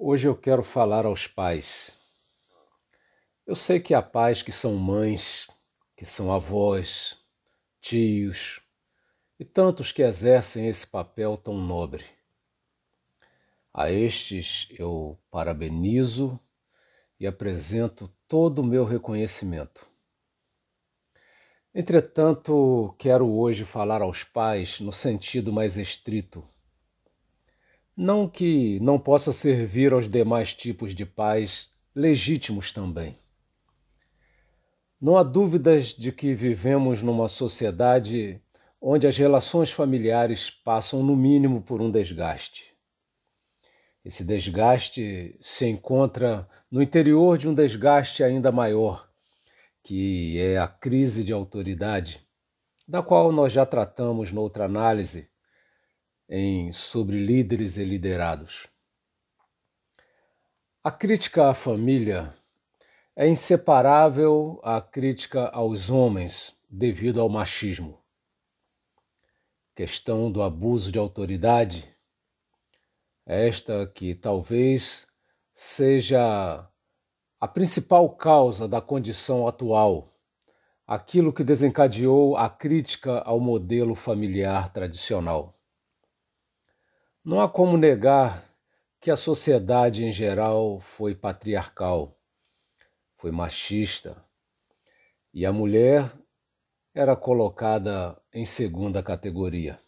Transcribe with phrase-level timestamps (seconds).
[0.00, 1.98] Hoje eu quero falar aos pais.
[3.44, 5.48] Eu sei que há pais que são mães,
[5.96, 7.16] que são avós,
[7.80, 8.60] tios
[9.40, 12.04] e tantos que exercem esse papel tão nobre.
[13.74, 16.38] A estes eu parabenizo
[17.18, 19.84] e apresento todo o meu reconhecimento.
[21.74, 26.48] Entretanto, quero hoje falar aos pais no sentido mais estrito
[28.00, 33.18] não que não possa servir aos demais tipos de pais legítimos também.
[35.00, 38.40] Não há dúvidas de que vivemos numa sociedade
[38.80, 42.72] onde as relações familiares passam, no mínimo, por um desgaste.
[44.04, 49.10] Esse desgaste se encontra no interior de um desgaste ainda maior,
[49.82, 52.24] que é a crise de autoridade,
[52.86, 55.28] da qual nós já tratamos noutra análise
[56.28, 58.68] em Sobre Líderes e Liderados.
[60.84, 62.36] A crítica à família
[63.16, 68.02] é inseparável à crítica aos homens devido ao machismo.
[69.74, 71.96] Questão do abuso de autoridade,
[73.24, 75.06] esta que talvez
[75.54, 76.68] seja
[77.40, 80.14] a principal causa da condição atual,
[80.86, 85.57] aquilo que desencadeou a crítica ao modelo familiar tradicional.
[87.28, 88.42] Não há como negar
[88.98, 92.18] que a sociedade em geral foi patriarcal,
[93.18, 94.16] foi machista,
[95.34, 96.10] e a mulher
[96.94, 99.78] era colocada em segunda categoria.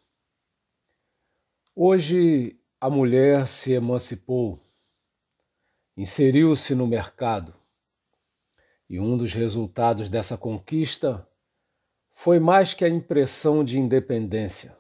[1.75, 4.63] Hoje a mulher se emancipou,
[5.97, 7.55] inseriu-se no mercado,
[8.87, 11.27] e um dos resultados dessa conquista
[12.13, 14.79] foi mais que a impressão de independência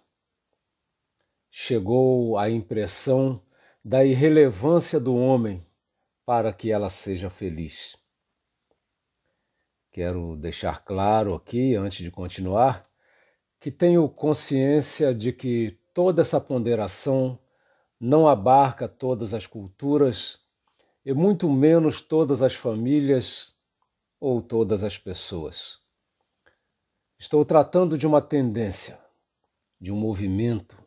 [1.50, 3.42] chegou a impressão
[3.84, 5.66] da irrelevância do homem
[6.24, 7.96] para que ela seja feliz.
[9.90, 12.88] Quero deixar claro aqui, antes de continuar,
[13.58, 17.38] que tenho consciência de que toda essa ponderação
[17.98, 20.38] não abarca todas as culturas
[21.04, 23.54] e muito menos todas as famílias
[24.20, 25.80] ou todas as pessoas.
[27.18, 28.98] Estou tratando de uma tendência,
[29.80, 30.79] de um movimento,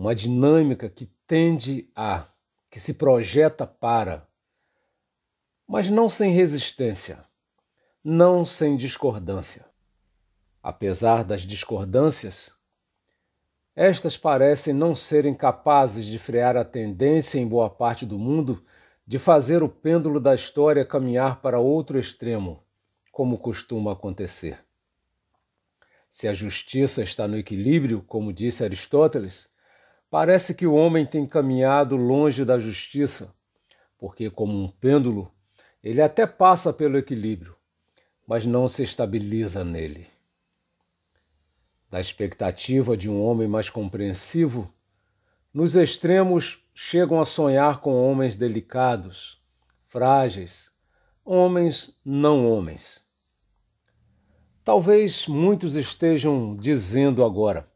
[0.00, 2.26] uma dinâmica que tende a,
[2.70, 4.26] que se projeta para,
[5.68, 7.22] mas não sem resistência,
[8.02, 9.66] não sem discordância.
[10.62, 12.50] Apesar das discordâncias,
[13.76, 18.64] estas parecem não serem capazes de frear a tendência em boa parte do mundo
[19.06, 22.64] de fazer o pêndulo da história caminhar para outro extremo,
[23.12, 24.64] como costuma acontecer.
[26.08, 29.50] Se a justiça está no equilíbrio, como disse Aristóteles,
[30.10, 33.32] Parece que o homem tem caminhado longe da justiça,
[33.96, 35.32] porque, como um pêndulo,
[35.84, 37.54] ele até passa pelo equilíbrio,
[38.26, 40.08] mas não se estabiliza nele.
[41.88, 44.72] Da expectativa de um homem mais compreensivo,
[45.54, 49.40] nos extremos chegam a sonhar com homens delicados,
[49.86, 50.72] frágeis,
[51.24, 53.04] homens não homens.
[54.64, 57.68] Talvez muitos estejam dizendo agora: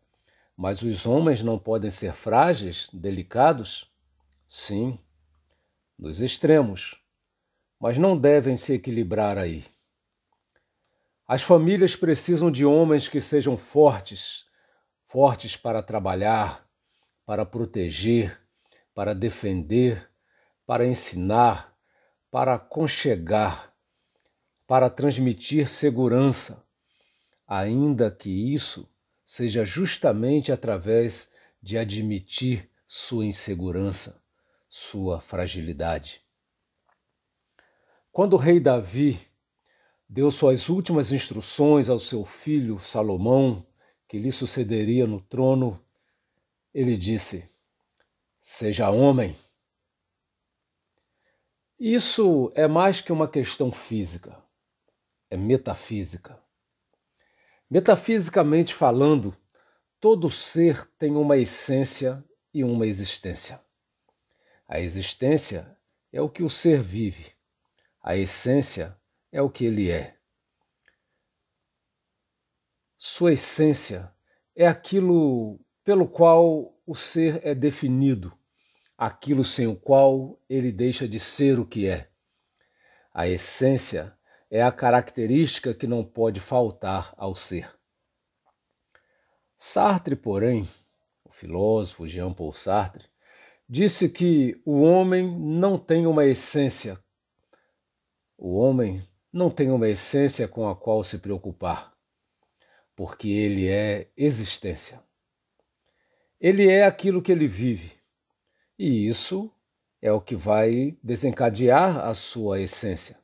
[0.56, 3.90] mas os homens não podem ser frágeis, delicados?
[4.48, 4.98] Sim,
[5.98, 7.00] nos extremos,
[7.80, 9.64] mas não devem se equilibrar aí.
[11.26, 14.44] As famílias precisam de homens que sejam fortes,
[15.06, 16.68] fortes para trabalhar,
[17.24, 18.38] para proteger,
[18.94, 20.08] para defender,
[20.66, 21.74] para ensinar,
[22.30, 23.72] para aconchegar,
[24.66, 26.64] para transmitir segurança,
[27.46, 28.88] ainda que isso
[29.24, 31.30] seja justamente através
[31.62, 34.22] de admitir sua insegurança,
[34.68, 36.22] sua fragilidade.
[38.12, 39.18] Quando o rei Davi
[40.08, 43.66] deu suas últimas instruções ao seu filho Salomão,
[44.06, 45.84] que lhe sucederia no trono,
[46.72, 47.50] ele disse:
[48.40, 49.34] Seja homem.
[51.78, 54.40] Isso é mais que uma questão física,
[55.28, 56.43] é metafísica.
[57.74, 59.36] Metafisicamente falando,
[59.98, 63.60] todo ser tem uma essência e uma existência.
[64.68, 65.76] A existência
[66.12, 67.32] é o que o ser vive,
[68.00, 68.96] a essência
[69.32, 70.16] é o que ele é.
[72.96, 74.14] Sua essência
[74.54, 78.38] é aquilo pelo qual o ser é definido,
[78.96, 82.08] aquilo sem o qual ele deixa de ser o que é.
[83.12, 84.13] A essência
[84.54, 87.68] é a característica que não pode faltar ao ser.
[89.58, 90.68] Sartre, porém,
[91.24, 93.08] o filósofo Jean Paul Sartre,
[93.68, 96.96] disse que o homem não tem uma essência.
[98.38, 99.02] O homem
[99.32, 101.92] não tem uma essência com a qual se preocupar,
[102.94, 105.02] porque ele é existência.
[106.40, 107.94] Ele é aquilo que ele vive,
[108.78, 109.52] e isso
[110.00, 113.23] é o que vai desencadear a sua essência.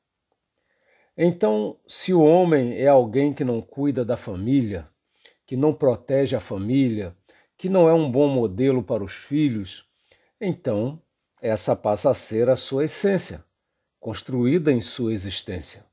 [1.23, 4.89] Então, se o homem é alguém que não cuida da família,
[5.47, 7.15] que não protege a família,
[7.59, 9.87] que não é um bom modelo para os filhos,
[10.41, 10.99] então
[11.43, 13.45] essa passa a ser a sua essência,
[13.99, 15.85] construída em sua existência.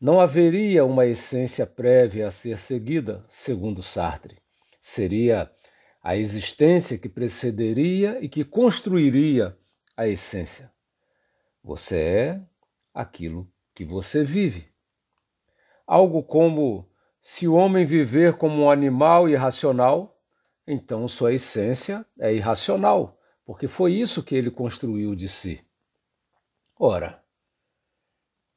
[0.00, 4.38] Não haveria uma essência prévia a ser seguida, segundo Sartre.
[4.80, 5.52] Seria
[6.02, 9.54] a existência que precederia e que construiria
[9.94, 10.72] a essência.
[11.62, 12.40] Você é
[12.94, 13.46] aquilo
[13.78, 14.66] que você vive.
[15.86, 16.90] Algo como
[17.20, 20.20] se o homem viver como um animal irracional,
[20.66, 23.16] então sua essência é irracional,
[23.46, 25.64] porque foi isso que ele construiu de si.
[26.76, 27.22] Ora,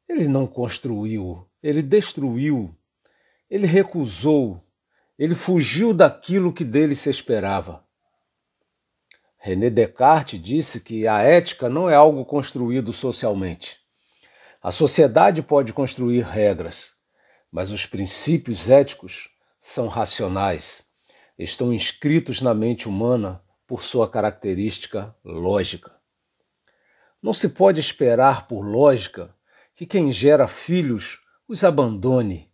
[0.09, 2.75] ele não construiu, ele destruiu,
[3.47, 4.65] ele recusou,
[5.19, 7.85] ele fugiu daquilo que dele se esperava.
[9.37, 13.80] René Descartes disse que a ética não é algo construído socialmente.
[14.63, 16.93] A sociedade pode construir regras,
[17.51, 19.27] mas os princípios éticos
[19.59, 20.85] são racionais,
[21.35, 25.91] estão inscritos na mente humana por sua característica lógica.
[27.19, 29.33] Não se pode esperar por lógica
[29.73, 32.53] que quem gera filhos os abandone,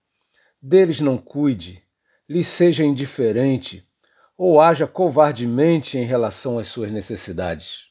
[0.61, 1.83] deles não cuide,
[2.27, 3.85] lhes seja indiferente
[4.37, 7.87] ou haja covardemente em relação às suas necessidades.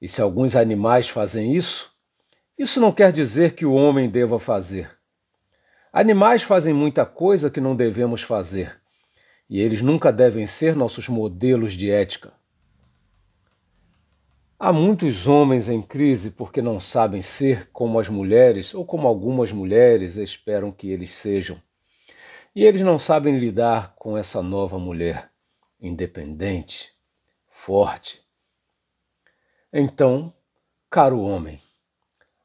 [0.00, 1.95] E se alguns animais fazem isso,
[2.58, 4.90] isso não quer dizer que o homem deva fazer.
[5.92, 8.80] Animais fazem muita coisa que não devemos fazer,
[9.48, 12.32] e eles nunca devem ser nossos modelos de ética.
[14.58, 19.52] Há muitos homens em crise porque não sabem ser como as mulheres ou como algumas
[19.52, 21.60] mulheres esperam que eles sejam.
[22.54, 25.30] E eles não sabem lidar com essa nova mulher,
[25.78, 26.94] independente,
[27.50, 28.22] forte.
[29.70, 30.32] Então,
[30.88, 31.60] caro homem,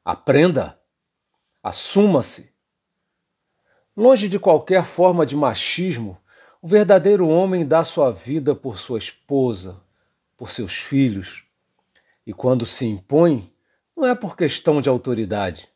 [0.04, 0.78] aprenda,
[1.62, 2.52] assuma-se.
[3.96, 6.18] Longe de qualquer forma de machismo,
[6.60, 9.80] o verdadeiro homem dá sua vida por sua esposa,
[10.36, 11.44] por seus filhos
[12.26, 13.52] e quando se impõe,
[13.96, 15.68] não é por questão de autoridade,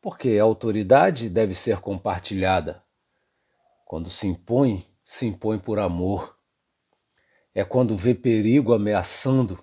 [0.00, 2.82] porque a autoridade deve ser compartilhada.
[3.84, 6.36] Quando se impõe, se impõe por amor.
[7.54, 9.62] É quando vê perigo ameaçando.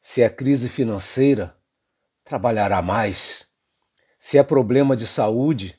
[0.00, 1.55] Se é crise financeira,
[2.26, 3.46] trabalhará mais.
[4.18, 5.78] Se é problema de saúde,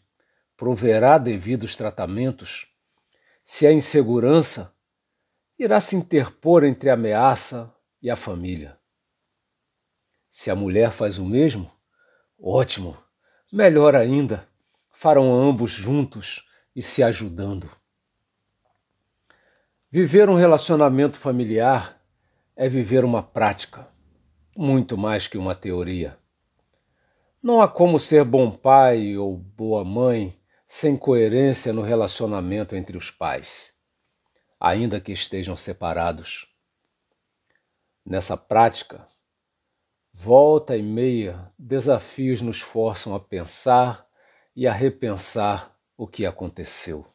[0.55, 2.65] proverá devidos tratamentos.
[3.43, 4.73] Se é insegurança,
[5.59, 8.79] irá se interpor entre a ameaça e a família.
[10.29, 11.69] Se a mulher faz o mesmo,
[12.41, 12.97] ótimo,
[13.51, 14.47] melhor ainda,
[14.93, 17.69] farão ambos juntos e se ajudando.
[19.91, 22.01] Viver um relacionamento familiar
[22.55, 23.85] é viver uma prática,
[24.55, 26.17] muito mais que uma teoria.
[27.47, 33.09] Não há como ser bom pai ou boa mãe sem coerência no relacionamento entre os
[33.09, 33.71] pais,
[34.59, 36.45] ainda que estejam separados.
[38.05, 39.07] Nessa prática,
[40.11, 44.05] Volta e meia, desafios nos forçam a pensar
[44.53, 47.07] e a repensar o que aconteceu.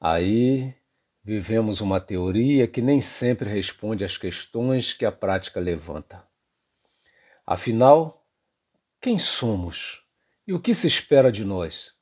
[0.00, 0.74] Aí
[1.22, 6.26] vivemos uma teoria que nem sempre responde às questões que a prática levanta.
[7.46, 8.25] Afinal,
[9.06, 10.02] quem somos
[10.44, 11.92] e o que se espera de nós?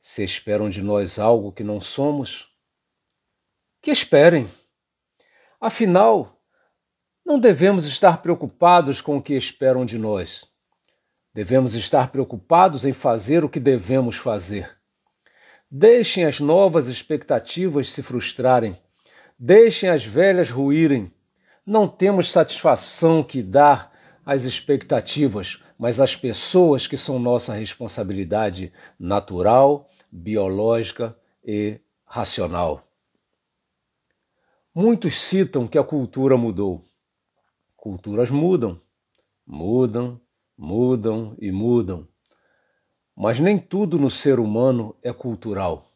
[0.00, 2.56] Se esperam de nós algo que não somos,
[3.82, 4.48] que esperem.
[5.60, 6.40] Afinal,
[7.26, 10.46] não devemos estar preocupados com o que esperam de nós.
[11.34, 14.78] Devemos estar preocupados em fazer o que devemos fazer.
[15.68, 18.80] Deixem as novas expectativas se frustrarem.
[19.36, 21.12] Deixem as velhas ruírem.
[21.66, 23.92] Não temos satisfação que dar
[24.24, 32.82] às expectativas, mas às pessoas que são nossa responsabilidade natural, biológica e racional.
[34.74, 36.84] Muitos citam que a cultura mudou.
[37.76, 38.80] Culturas mudam,
[39.46, 40.20] mudam,
[40.56, 42.08] mudam e mudam.
[43.16, 45.90] Mas nem tudo no ser humano é cultural.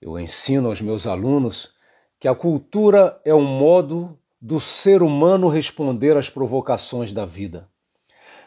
[0.00, 1.72] Eu ensino aos meus alunos
[2.20, 7.68] que a cultura é um modo do ser humano responder às provocações da vida.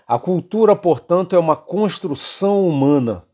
[0.08, 3.28] A cultura, portanto, é uma construção humana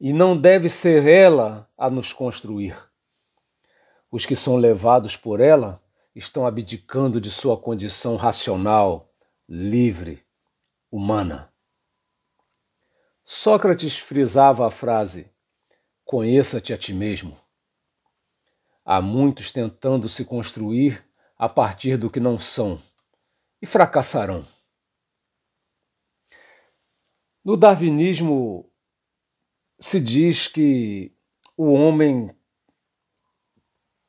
[0.00, 2.74] e não deve ser ela a nos construir.
[4.10, 5.82] Os que são levados por ela
[6.14, 9.12] estão abdicando de sua condição racional,
[9.46, 10.24] livre,
[10.90, 11.52] humana.
[13.22, 15.30] Sócrates frisava a frase:
[16.06, 17.36] Conheça-te a ti mesmo.
[18.82, 21.04] Há muitos tentando se construir
[21.36, 22.80] a partir do que não são
[23.60, 24.53] e fracassarão.
[27.44, 28.72] No darwinismo
[29.78, 31.12] se diz que
[31.54, 32.34] o homem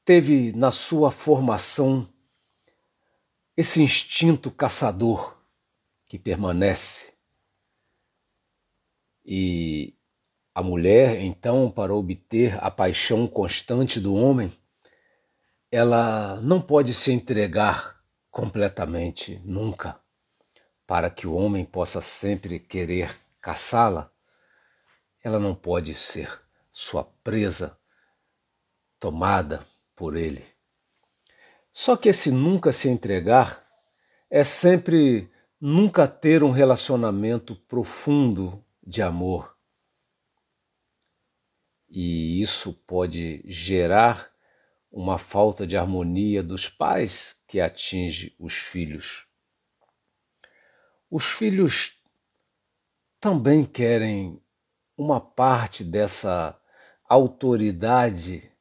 [0.05, 2.07] teve na sua formação
[3.57, 5.37] esse instinto caçador
[6.07, 7.13] que permanece.
[9.25, 9.97] E
[10.53, 14.49] a mulher, então, para obter a paixão constante do homem,
[15.69, 18.01] ela não pode se entregar
[18.31, 19.99] completamente, nunca,
[20.87, 24.11] para que o homem possa sempre querer caçá-la.
[25.23, 27.79] Ela não pode ser sua presa,
[28.99, 29.63] tomada
[29.95, 30.43] por ele.
[31.71, 33.63] Só que esse nunca se entregar
[34.31, 39.55] é sempre nunca ter um relacionamento profundo de amor.
[41.87, 44.31] E isso pode gerar
[44.91, 49.27] uma falta de harmonia dos pais que atinge os filhos.
[51.11, 51.95] Os filhos
[53.25, 54.39] também querem
[54.95, 56.55] uma parte dessa
[57.09, 58.51] autoridade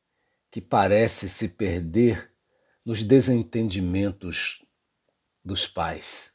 [0.51, 2.33] que parece se perder
[2.83, 4.65] nos desentendimentos
[5.45, 6.33] dos pais.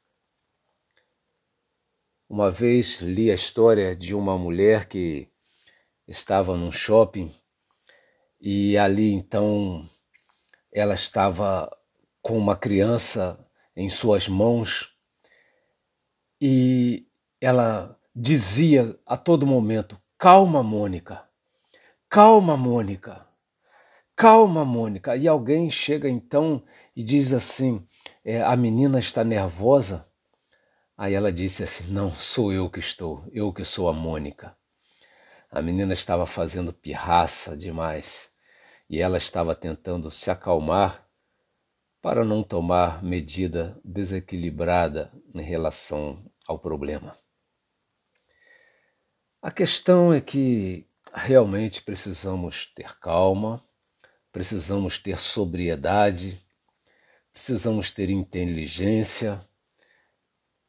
[2.30, 5.28] Uma vez li a história de uma mulher que
[6.08, 7.34] estava num shopping
[8.40, 9.90] e ali então
[10.72, 11.68] ela estava
[12.22, 13.44] com uma criança
[13.76, 14.96] em suas mãos
[16.40, 17.08] e
[17.42, 21.24] ela dizia a todo momento: Calma, Mônica,
[22.10, 23.26] calma, Mônica.
[24.16, 25.16] Calma, Mônica.
[25.16, 26.62] E alguém chega então
[26.94, 27.86] e diz assim:
[28.24, 30.06] é, a menina está nervosa.
[30.98, 34.54] Aí ela disse assim: Não, sou eu que estou, eu que sou a Mônica.
[35.50, 38.30] A menina estava fazendo pirraça demais
[38.90, 41.08] e ela estava tentando se acalmar
[42.02, 47.19] para não tomar medida desequilibrada em relação ao problema.
[49.41, 53.63] A questão é que realmente precisamos ter calma,
[54.34, 56.46] precisamos ter sobriedade,
[57.31, 59.39] precisamos ter inteligência,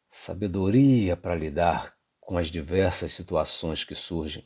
[0.08, 4.44] sabedoria para lidar com as diversas situações que surgem.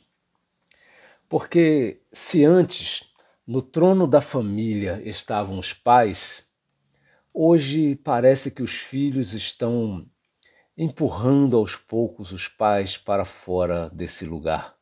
[1.29, 3.13] Porque se antes
[3.45, 6.47] no trono da família estavam os pais,
[7.31, 10.09] hoje parece que os filhos estão
[10.77, 14.75] empurrando aos poucos os pais para fora desse lugar.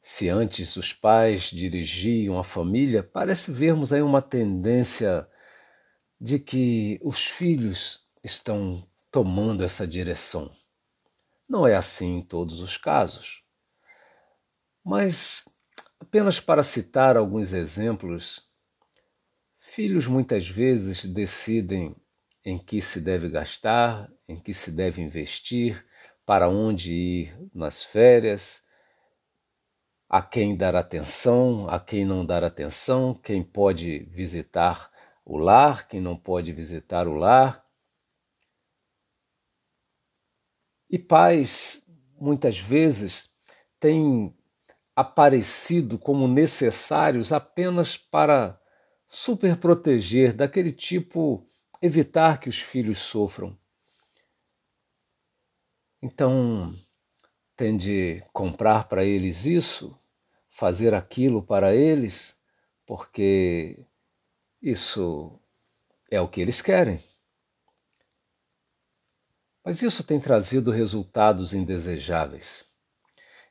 [0.00, 5.28] Se antes os pais dirigiam a família, parece vermos aí uma tendência
[6.20, 10.50] de que os filhos estão tomando essa direção.
[11.48, 13.42] Não é assim em todos os casos.
[14.84, 15.48] Mas,
[15.98, 18.48] apenas para citar alguns exemplos,
[19.58, 21.96] filhos muitas vezes decidem
[22.46, 25.84] em que se deve gastar, em que se deve investir,
[26.24, 28.64] para onde ir nas férias
[30.08, 34.92] a quem dar atenção, a quem não dar atenção, quem pode visitar
[35.24, 37.66] o lar, quem não pode visitar o lar.
[40.88, 41.84] E pais,
[42.16, 43.28] muitas vezes,
[43.80, 44.32] têm
[44.94, 48.56] aparecido como necessários apenas para
[49.08, 51.45] superproteger, daquele tipo,
[51.80, 53.56] evitar que os filhos sofram.
[56.02, 56.74] Então,
[57.56, 59.98] tem de comprar para eles isso,
[60.50, 62.36] fazer aquilo para eles,
[62.84, 63.78] porque
[64.62, 65.38] isso
[66.10, 67.00] é o que eles querem.
[69.64, 72.64] Mas isso tem trazido resultados indesejáveis.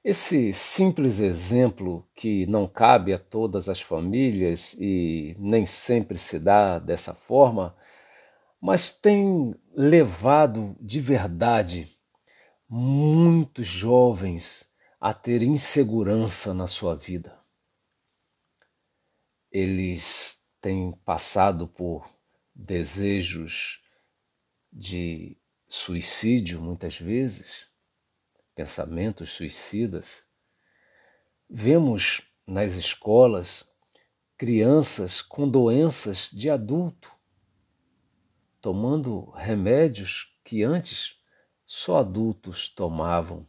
[0.04, 6.78] Esse simples exemplo, que não cabe a todas as famílias e nem sempre se dá
[6.78, 7.76] dessa forma,
[8.66, 11.96] mas tem levado de verdade
[12.68, 14.68] muitos jovens
[15.00, 17.40] a ter insegurança na sua vida.
[19.52, 22.10] Eles têm passado por
[22.56, 23.84] desejos
[24.74, 27.70] de suicídio muitas vezes,
[28.56, 30.26] pensamentos suicidas.
[31.48, 33.64] Vemos nas escolas
[34.36, 37.15] crianças com doenças de adulto,
[38.66, 41.20] tomando remédios que antes
[41.68, 43.42] só adultos tomavam.
[43.42, 43.48] O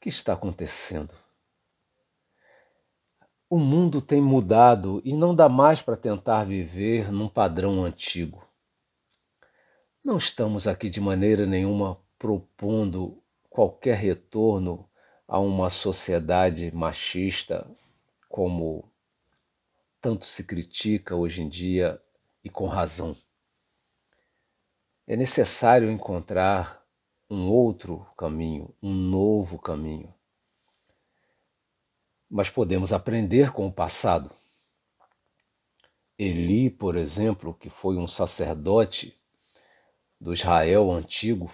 [0.00, 1.12] que está acontecendo?
[3.50, 8.48] O mundo tem mudado e não dá mais para tentar viver num padrão antigo.
[10.02, 14.88] Não estamos aqui de maneira nenhuma propondo qualquer retorno
[15.26, 17.70] a uma sociedade machista
[18.26, 18.90] como
[20.00, 22.00] tanto se critica hoje em dia
[22.42, 23.16] e com razão.
[25.06, 26.84] É necessário encontrar
[27.30, 30.14] um outro caminho, um novo caminho
[32.28, 34.30] mas podemos aprender com o passado.
[36.18, 39.18] Eli, por exemplo, que foi um sacerdote
[40.20, 41.50] do Israel antigo,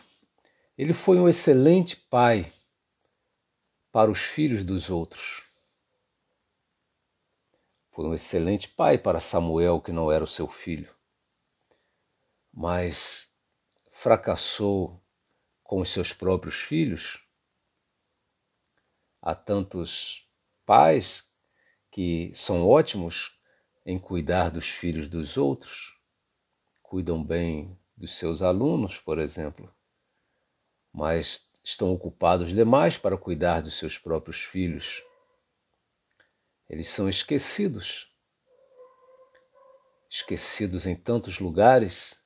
[0.77, 2.51] ele foi um excelente pai
[3.93, 5.44] para os filhos dos outros.
[7.95, 10.93] Foi um excelente pai para Samuel, que não era o seu filho,
[12.53, 13.33] mas
[13.93, 15.01] fracassou
[15.63, 17.25] com os seus próprios filhos.
[19.23, 20.29] Há tantos
[20.67, 21.25] pais
[21.93, 23.39] que são ótimos
[23.87, 25.97] em cuidar dos filhos dos outros,
[26.83, 29.73] cuidam bem dos seus alunos, por exemplo,
[30.93, 35.01] mas estão ocupados demais para cuidar dos seus próprios filhos.
[36.75, 38.13] Eles são esquecidos,
[40.11, 42.21] esquecidos em tantos lugares,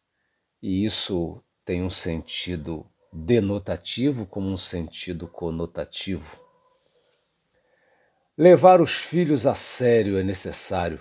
[0.63, 6.41] e isso tem um sentido denotativo como um sentido conotativo.
[8.39, 10.99] Levar os filhos a sério é necessário,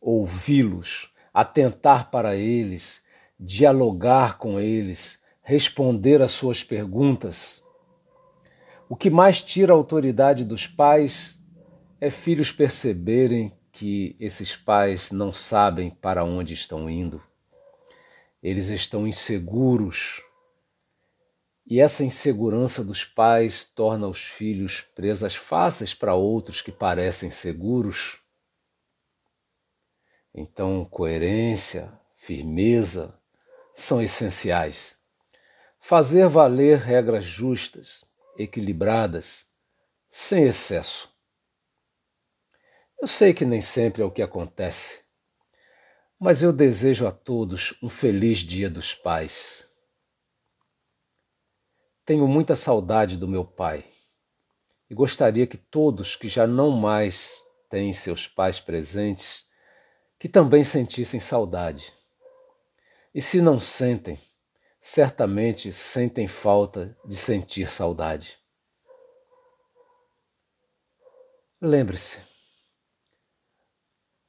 [0.00, 3.00] ouvi-los, atentar para eles,
[3.38, 7.62] dialogar com eles, responder às suas perguntas.
[8.88, 11.33] O que mais tira a autoridade dos pais
[12.04, 17.22] é filhos perceberem que esses pais não sabem para onde estão indo.
[18.42, 20.22] Eles estão inseguros
[21.66, 28.18] e essa insegurança dos pais torna os filhos presas fáceis para outros que parecem seguros.
[30.34, 33.18] Então, coerência, firmeza
[33.74, 34.98] são essenciais.
[35.80, 38.04] Fazer valer regras justas,
[38.36, 39.46] equilibradas,
[40.10, 41.13] sem excesso.
[43.04, 45.04] Eu sei que nem sempre é o que acontece,
[46.18, 49.70] mas eu desejo a todos um feliz Dia dos Pais.
[52.02, 53.84] Tenho muita saudade do meu pai
[54.88, 59.44] e gostaria que todos que já não mais têm seus pais presentes,
[60.18, 61.92] que também sentissem saudade.
[63.14, 64.18] E se não sentem,
[64.80, 68.38] certamente sentem falta de sentir saudade.
[71.60, 72.32] Lembre-se,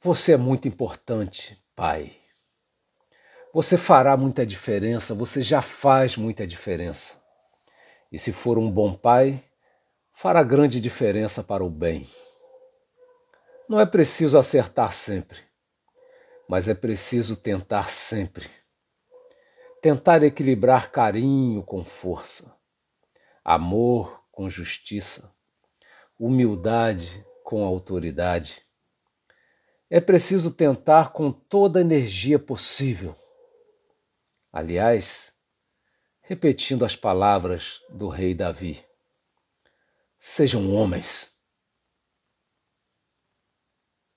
[0.06, 2.16] você é muito importante, pai.
[3.52, 7.20] Você fará muita diferença, você já faz muita diferença.
[8.12, 9.44] E se for um bom pai,
[10.14, 12.08] fará grande diferença para o bem.
[13.68, 15.40] Não é preciso acertar sempre,
[16.48, 18.48] mas é preciso tentar sempre.
[19.82, 22.56] Tentar equilibrar carinho com força,
[23.44, 25.34] amor com justiça,
[26.20, 28.65] humildade com autoridade.
[29.96, 33.16] É preciso tentar com toda a energia possível.
[34.52, 35.34] Aliás,
[36.22, 38.84] repetindo as palavras do rei Davi:
[40.20, 41.34] Sejam homens.